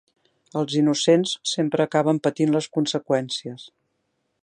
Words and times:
Els 0.61 0.77
innocents 0.79 1.35
sempre 1.51 1.87
acaben 1.89 2.23
patint 2.29 2.57
les 2.57 2.71
conseqüències. 2.79 3.73